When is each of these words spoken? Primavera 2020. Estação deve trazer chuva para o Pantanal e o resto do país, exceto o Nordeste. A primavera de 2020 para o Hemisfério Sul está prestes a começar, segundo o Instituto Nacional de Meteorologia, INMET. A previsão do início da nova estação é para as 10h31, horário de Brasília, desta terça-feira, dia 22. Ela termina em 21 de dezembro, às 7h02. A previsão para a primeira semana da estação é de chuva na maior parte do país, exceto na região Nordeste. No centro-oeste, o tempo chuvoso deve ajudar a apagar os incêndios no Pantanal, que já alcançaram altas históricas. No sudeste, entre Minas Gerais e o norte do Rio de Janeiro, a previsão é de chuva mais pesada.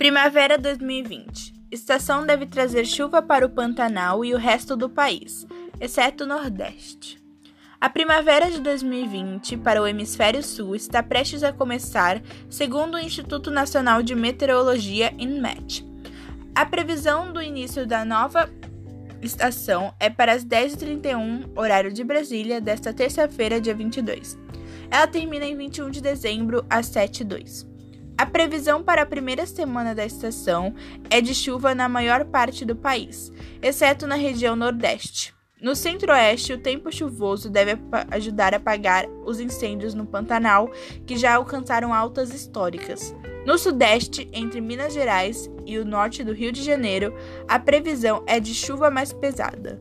Primavera 0.00 0.56
2020. 0.56 1.52
Estação 1.70 2.24
deve 2.24 2.46
trazer 2.46 2.86
chuva 2.86 3.20
para 3.20 3.44
o 3.44 3.50
Pantanal 3.50 4.24
e 4.24 4.32
o 4.32 4.38
resto 4.38 4.74
do 4.74 4.88
país, 4.88 5.46
exceto 5.78 6.24
o 6.24 6.26
Nordeste. 6.26 7.22
A 7.78 7.90
primavera 7.90 8.50
de 8.50 8.62
2020 8.62 9.58
para 9.58 9.82
o 9.82 9.86
Hemisfério 9.86 10.42
Sul 10.42 10.74
está 10.74 11.02
prestes 11.02 11.42
a 11.42 11.52
começar, 11.52 12.22
segundo 12.48 12.94
o 12.94 12.98
Instituto 12.98 13.50
Nacional 13.50 14.02
de 14.02 14.14
Meteorologia, 14.14 15.12
INMET. 15.18 15.86
A 16.54 16.64
previsão 16.64 17.30
do 17.30 17.42
início 17.42 17.86
da 17.86 18.02
nova 18.02 18.48
estação 19.20 19.92
é 20.00 20.08
para 20.08 20.32
as 20.32 20.42
10h31, 20.46 21.50
horário 21.54 21.92
de 21.92 22.02
Brasília, 22.02 22.58
desta 22.58 22.90
terça-feira, 22.94 23.60
dia 23.60 23.74
22. 23.74 24.38
Ela 24.90 25.06
termina 25.06 25.44
em 25.44 25.54
21 25.54 25.90
de 25.90 26.00
dezembro, 26.00 26.64
às 26.70 26.86
7h02. 26.86 27.69
A 28.20 28.26
previsão 28.26 28.82
para 28.82 29.00
a 29.00 29.06
primeira 29.06 29.46
semana 29.46 29.94
da 29.94 30.04
estação 30.04 30.74
é 31.08 31.22
de 31.22 31.34
chuva 31.34 31.74
na 31.74 31.88
maior 31.88 32.26
parte 32.26 32.66
do 32.66 32.76
país, 32.76 33.32
exceto 33.62 34.06
na 34.06 34.14
região 34.14 34.54
Nordeste. 34.54 35.34
No 35.58 35.74
centro-oeste, 35.74 36.52
o 36.52 36.58
tempo 36.58 36.92
chuvoso 36.92 37.48
deve 37.48 37.78
ajudar 38.10 38.52
a 38.52 38.58
apagar 38.58 39.06
os 39.24 39.40
incêndios 39.40 39.94
no 39.94 40.04
Pantanal, 40.04 40.70
que 41.06 41.16
já 41.16 41.36
alcançaram 41.36 41.94
altas 41.94 42.34
históricas. 42.34 43.16
No 43.46 43.56
sudeste, 43.56 44.28
entre 44.34 44.60
Minas 44.60 44.92
Gerais 44.92 45.50
e 45.64 45.78
o 45.78 45.84
norte 45.86 46.22
do 46.22 46.34
Rio 46.34 46.52
de 46.52 46.62
Janeiro, 46.62 47.14
a 47.48 47.58
previsão 47.58 48.22
é 48.26 48.38
de 48.38 48.52
chuva 48.54 48.90
mais 48.90 49.14
pesada. 49.14 49.78